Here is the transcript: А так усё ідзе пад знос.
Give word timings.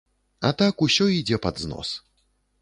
А 0.47 0.49
так 0.61 0.81
усё 0.85 1.07
ідзе 1.19 1.39
пад 1.45 1.63
знос. 1.65 1.89